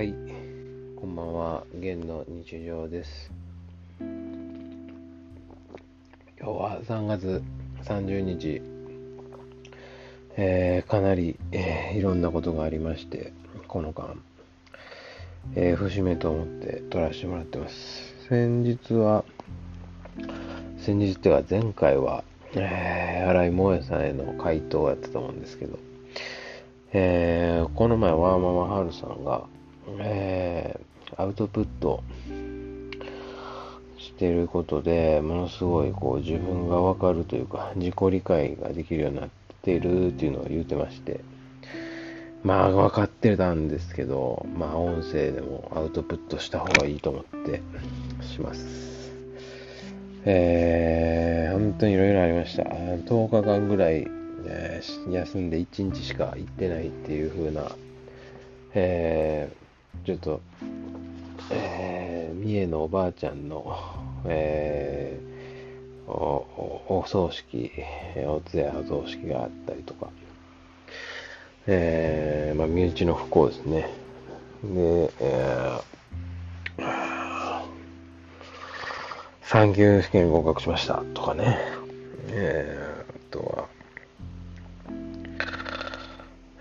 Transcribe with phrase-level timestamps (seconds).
[0.00, 0.14] はい、
[0.96, 3.30] こんばんは、玄の日常です。
[4.00, 4.08] 今
[6.40, 7.42] 日は3月
[7.84, 8.62] 30日、
[10.38, 13.34] えーかなり、えーいろんなことがありまして、
[13.68, 14.16] この間、
[15.54, 18.14] えー節目と思って撮らせてもらってます。
[18.26, 19.26] 先日は、
[20.78, 22.24] 先日っていうか前回は、
[22.54, 25.78] えー、新井萌さんへの回答をやってたと思うんですけど、
[26.94, 29.44] えーこの前、ワーママハルさんが、
[29.98, 32.02] えーアウトプット
[33.98, 39.30] してることで、ものすごいこう自分がわかるというか、自己理解ができるようになっ
[39.62, 41.20] てるっていうのを言ってまして、
[42.42, 47.60] まあ分かってたんですけど、まあ音声でもアウトプットした方がいいと思って
[48.22, 49.10] します。
[50.24, 52.62] えー、本当にいろいろありました。
[52.62, 54.06] 10日間ぐらい、
[54.46, 57.70] えー休んで1日しか行ってないっていう風な、
[58.74, 59.50] え、
[60.04, 60.40] ちょっと、
[61.50, 63.76] えー、三重のおばあちゃんの、
[64.26, 67.70] えー、おお葬式、
[68.26, 70.08] お通夜お葬式があったりとか、
[71.66, 73.88] えー、まあ、身内の不幸ですね。
[74.64, 77.62] で、えー、
[79.42, 81.58] 産休試験合格しましたとかね。
[82.28, 83.68] えー、あとは、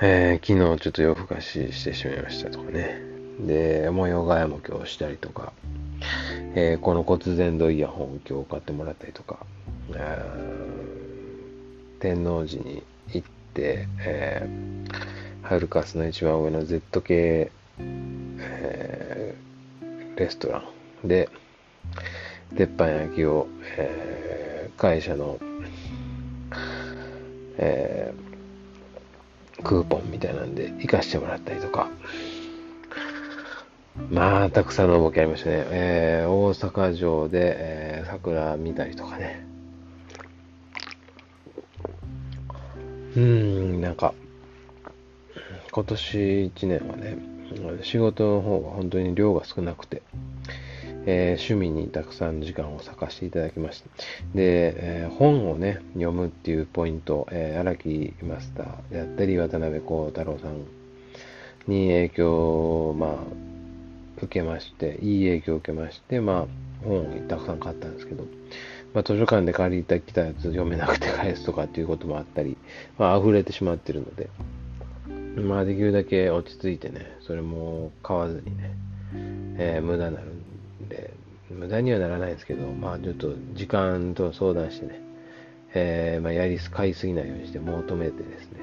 [0.00, 3.15] えー、昨日ちょっと夜更かししてしまいましたとかね。
[3.40, 5.52] で、模様替えも今日したりとか、
[6.54, 9.44] えーこの骨伝導イヤホン今日買ってもらったりとか、
[12.00, 20.64] 天王寺に行って、えーハルカスの一番上の Z 系、えーレストラ
[21.04, 21.28] ンで、
[22.56, 25.38] 鉄板焼きを、えー会社の、
[27.58, 28.26] えー
[29.62, 31.88] クーポンみたいなんで行かしてもらったりとか、
[34.10, 35.64] まあ、たくさんの動きありましたね。
[35.70, 39.44] えー大阪城で、えー桜見たりとかね。
[43.16, 44.14] うん、なんか、
[45.72, 46.18] 今年
[46.54, 47.16] 1年はね、
[47.82, 50.02] 仕事の方が本当に量が少なくて、
[51.06, 53.88] えー趣味にたくさん時間を割かせていただきました。
[54.34, 60.60] で、えー本をね、読むっていうポイント、えー荒木マスターであったり、渡辺幸太郎さん
[61.66, 63.55] に影響を、まあ、
[64.16, 68.24] 受けまして、いい影響を受けまして、まあ、本をたくさん買ったんですけど、
[68.94, 72.56] まあ、図書館で借りてきたやつ読めなくて返すとかっていうこともあったり、
[72.98, 74.30] まあ、溢れてしまってるので、
[75.40, 78.70] まあ、できるだけ落ち着いてね、それも買わずにね、
[79.58, 81.12] えー無駄になるんで、
[81.50, 85.00] 無駄にはならないですけど、まあ、ちょっと時間と相談してね、
[85.74, 88.60] えーまあ、やりす、買いすぎないようにして求めてですね、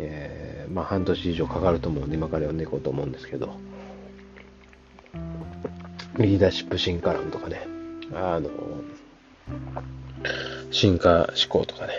[0.00, 3.54] えーまあ、半年以上かかると思うんで、今から読んでいこうと思うんですけど、
[6.18, 7.60] リーダーシップ進化論とかね、
[8.14, 8.50] あの、
[10.70, 11.92] 進化思考とかね、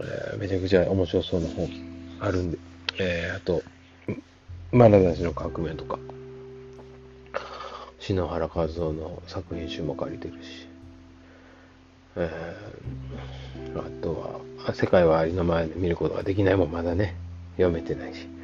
[0.00, 1.68] えーめちゃくちゃ面白そうな本
[2.20, 2.58] あるんで、
[2.98, 3.62] えーあと、
[4.72, 5.98] まなざしの革命とか、
[7.98, 10.68] 篠原和夫の作品集も借りてるし、
[12.16, 17.14] えーあとは、世界はありの前で見ることができないもまだね、
[17.56, 18.35] 読めてないし。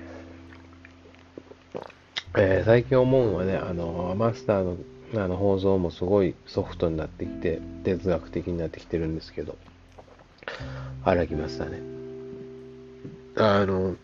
[2.34, 4.76] えー最近思うのはね、あの、マスターの
[5.14, 9.58] あの放送もすごいソフトになってきて、哲学的になってきてるんですけど、
[11.04, 11.82] 荒木マスターね。
[13.36, 13.96] あの、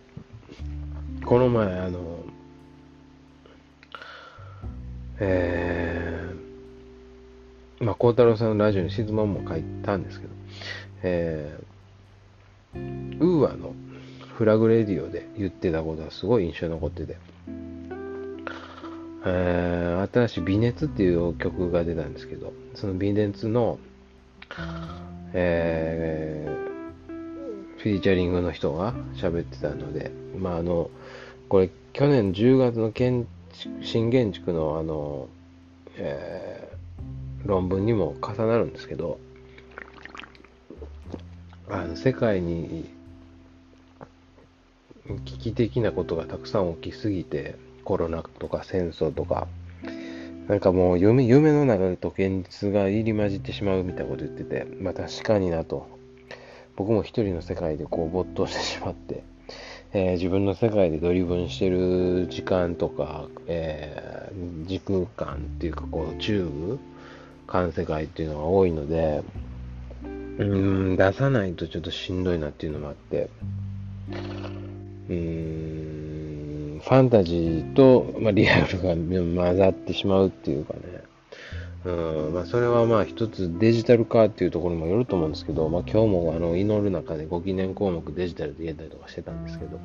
[1.25, 2.25] この前、あの、
[5.21, 10.33] えー、まあ、孝太郎さんのラジオに質問も書いたんですけど、
[11.03, 13.75] えー、 UA の
[14.37, 17.17] FLAG RADIO で言ってたことがすごい印象に残ってて、
[19.29, 23.79] え新しい微熱っていう曲が出たんですけど、その微熱の、
[25.33, 26.69] えー
[27.79, 30.91] フィーチャリングの人が喋ってたので、まああの、
[31.49, 33.29] これ去年10月の建
[33.83, 35.29] 新建築のあの、
[35.97, 36.79] えー
[37.45, 39.19] 論文にも重なるんですけど、
[41.71, 42.91] あの世界に
[45.25, 47.57] 危機的なことがたくさん起きすぎて、
[47.89, 49.49] コロナとか戦争とか、
[50.47, 55.89] なんかもう夢夢の中と現実が入り混じってしまうみたいなこと言ってて、まあ確かになと。
[56.77, 59.25] 僕も一人の世界でこう没頭してしまって、
[59.95, 66.79] えー自分の世界でドリブンしてる時間とか、えー時空間っていうかこうチューブ
[67.47, 69.23] 環世界っていうのが多いので、
[70.05, 73.31] うん、出さないとちょっとしんどいなっていうのもあって、
[75.09, 75.58] うん、
[76.89, 80.81] ファンタジーと、まあ、リアルが混ざってしまうっていうかね、
[81.85, 89.79] うんまあ、それはまあ一つデジタル化っていうところもよると思うんですけど、まあ、今日もあの祈る中でご記念項目デジタルで言えたりとかしてたんですけど、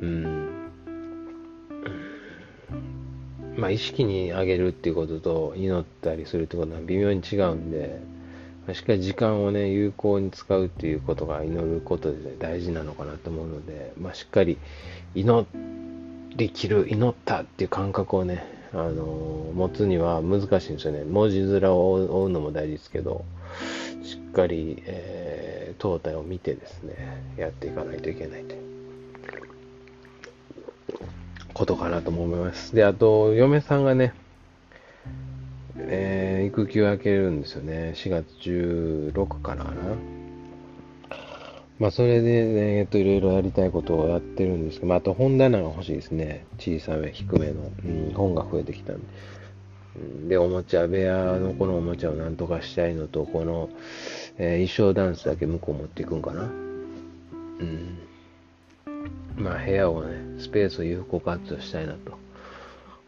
[0.00, 0.70] うん、
[3.56, 8.00] まあ、意識に上げるっていうことと祈ったりするってことは微妙に違うんで、
[8.66, 14.58] まあ、しっかり時間をね、有効に使うっていうことが祈ることで、大事なのかなと思うので、まあ、しっかり
[15.14, 15.83] 祈って
[16.36, 21.04] りきる、祈ったっていう感覚をね、あのー、持つには難しいんですよね。
[21.04, 23.24] 文字面を追うのも大事ですけど、
[24.02, 28.62] しっかり、えー、トータルを見てですね、やっていかないといけないという
[31.54, 32.74] ことかなと思います。
[32.74, 34.12] で、あと、嫁さんがね、
[35.76, 37.92] えー、育休明けるんですよね。
[37.96, 40.23] 4月16からかな。
[41.78, 46.46] まあ、それで、ね、えっと、いろいろやりたいことをやってるんですけど、まあ、あと本棚が欲しいですね。
[46.58, 49.04] 小さめ、低めの、うん、本が増えてきたんで。
[50.28, 53.70] で、おもちゃ部屋のこのおもちゃをなんとかしたいのと、この、
[54.38, 56.42] えー、衣装ダンスだけ向こう持っていくんかな。
[56.42, 57.98] うん。
[59.36, 62.18] まあ、部屋をね、スペースを有効活用したいなと、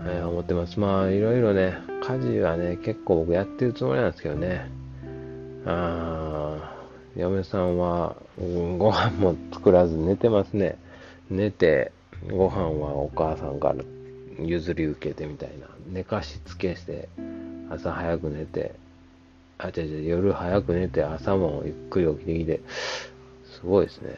[0.01, 0.81] えー、思ってます。
[0.81, 4.69] まあ、いろいろね、家事はね、結構僕やってるつもりなんですけどね。
[5.67, 6.76] あ
[7.17, 10.79] 嫁さんは、うん、ご飯も作らず寝てますね。
[11.31, 11.93] 寝て、
[12.31, 13.77] ご飯はお母さんから
[14.39, 15.67] 譲り受けてみたいな。
[15.89, 17.09] 寝かしつけして、
[17.71, 18.75] 朝早く寝て、
[19.59, 22.61] あ、違う違う、夜早く寝て、朝もゆっくり起きてきて、
[23.45, 24.15] すごいですね。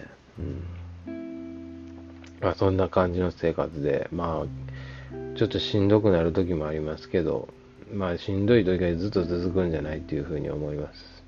[1.06, 1.98] うん。
[2.40, 7.48] まあ、そんな感じの生活で、まあ、ちょっとしんどくなる時もありますけど、
[7.92, 11.18] まあ、しんどい時はずっと続くんじゃないっていうふうに思います。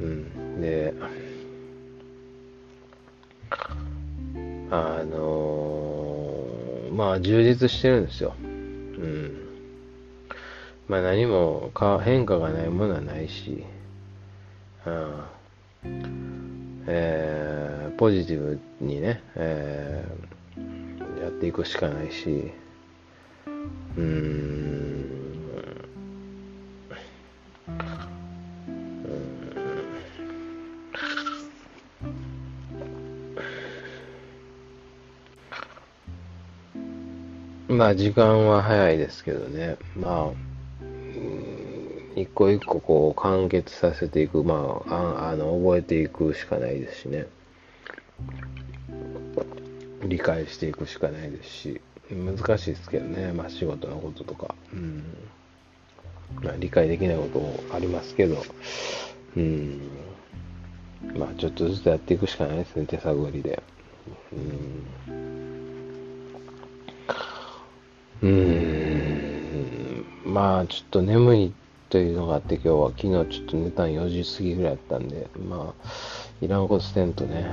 [0.00, 0.60] うん。
[0.60, 0.94] で、
[4.70, 8.34] あのー、まあ、充実してるんですよ。
[8.40, 9.42] うん。
[10.88, 13.64] まあ、何もか変化がないものはないし、
[14.86, 15.24] うん。
[16.86, 22.52] えー、ポジティブにね、えー、やっていくしかないし、
[23.96, 24.91] うん、
[37.72, 40.32] まあ時間は早いですけどね、まあ、
[42.14, 47.26] 一個一個こう完結させていく、まあ、あの覚えていくしかないですしね。
[50.04, 51.80] 理解していくしかないですし、
[52.10, 55.02] 難しいですけどね、まあ仕事のこととか、うん。
[56.42, 58.44] まあ理解できないこともありますけど、
[59.36, 59.80] うん。
[61.16, 63.62] まあちょっとずつやっていくしかないですね、手探りで。
[64.32, 65.51] うん
[68.22, 68.28] うー
[70.28, 71.52] ん、まあ、ちょっと眠い
[71.90, 75.88] というのがあって、今日は昨日ちょっと寝たん4時過ぎぐらいだったんで、まあ、
[76.40, 77.50] いらんことしてんとね、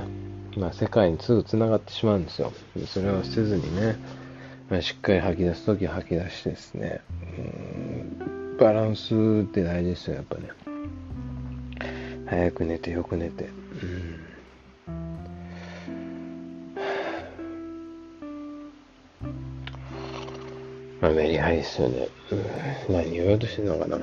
[0.56, 2.52] まあ、世界にすぐ繋がってしまうんですよ。
[2.86, 3.96] それをせずにね、
[4.70, 7.00] まあ、しっかり吐き出すときは吐き出してですね、
[7.38, 10.50] うんバランスって大事ですよ、やっぱね。
[12.26, 13.48] 早く寝て、よく寝て。
[21.00, 22.08] まあ、メリハリですよね。
[22.88, 23.98] うん、何言おうとしてんのかな。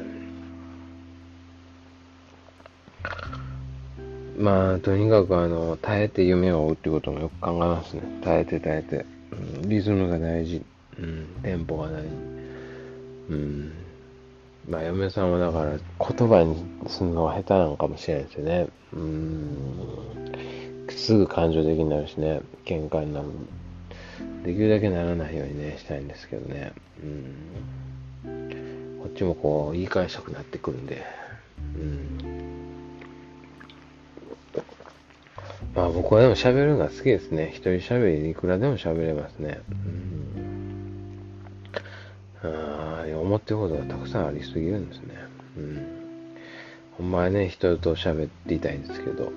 [4.38, 8.02] まあ、とにかく、あの、耐えて夢を追うってこともよく考えますね。
[8.24, 9.06] 耐えて耐えて。
[9.32, 10.64] うん、リズムが大事。
[11.00, 12.08] うん、テンポが大事。
[13.30, 13.72] うん。
[14.68, 15.78] まあ、嫁さんはだから、
[16.16, 16.56] 言葉に
[16.88, 18.68] するのは下手なのかもしれないですよね。
[18.94, 19.58] うん。
[20.90, 22.42] すぐ感情的になるしね。
[22.66, 23.28] 喧嘩になる。
[24.44, 26.72] できるだけならないようにね、したいんですけどね。
[27.04, 29.00] うん。
[29.02, 31.04] こっちもこう、言い返したくなってくるんで。
[31.76, 32.18] うん。
[35.76, 37.52] まあ僕はでも喋るのが好きですね。
[37.54, 39.60] 一人喋りいくらでも喋れますね。
[42.44, 42.50] うん。
[42.50, 45.16] ああ、思ってることがたくさんありすぎるんですね。
[45.58, 45.88] うん。
[46.98, 49.32] ほんまはね、人と喋りたいんですけど。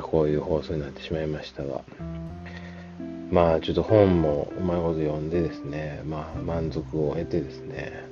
[0.00, 1.82] あこういう放送になってしまいましたが。
[3.30, 8.04] まあちょっと本もうまいこと読んでですね、まあ満足を得てですね、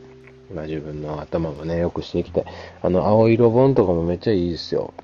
[0.54, 2.45] まあ自分の頭もね、良くしていきたい。
[2.83, 4.95] あの、青色本とかもめっちゃいいですよ。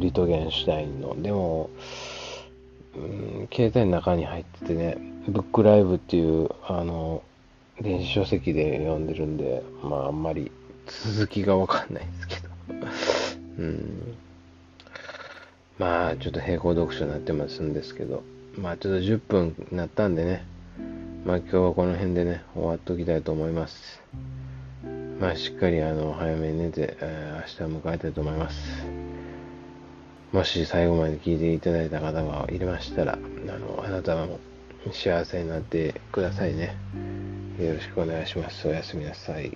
[0.00, 1.20] リトゲンシュタインの。
[1.22, 1.70] でも、
[2.96, 4.98] うん、携帯の中に入っててね、
[5.28, 7.22] ブックライブっていう、あの、
[7.80, 10.50] 電子書籍で読んでるんで、まああんまり
[10.86, 12.48] 続きがわかんないんですけど。
[13.58, 14.16] うん
[15.78, 18.22] まあ、ちょっと並行読書になってますんですけど、
[18.56, 20.44] まあ、ちょっと10分になったんでね、
[21.24, 24.00] まあ、今日はこの辺でね、終わっときたいと思います。
[25.18, 28.84] まあ、しっかりあの早めに寝て、えー、明日を迎えたいと思います。
[30.32, 33.16] もし最後まで聞いていただいた方がいましたら、あ
[33.58, 34.38] のあなたも
[34.92, 36.76] 幸せになってくださいね。
[37.60, 38.66] よろしくお願いします。
[38.68, 39.53] おやすみなさい。